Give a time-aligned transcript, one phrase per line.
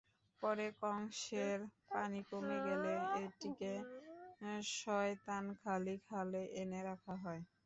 [0.43, 1.59] পরে কংশের
[1.89, 3.71] পানি কমে গেলে এটিকে
[4.75, 7.41] শয়তানখালী খালে এনে রাখা হয়।